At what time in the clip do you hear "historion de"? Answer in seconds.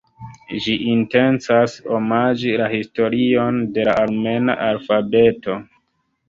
2.71-3.85